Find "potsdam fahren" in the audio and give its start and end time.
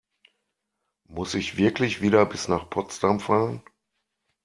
2.71-3.61